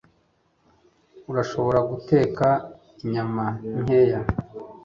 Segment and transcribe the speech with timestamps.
[1.31, 2.47] urashobora guteka
[3.03, 3.45] inyama
[3.81, 4.19] nkeya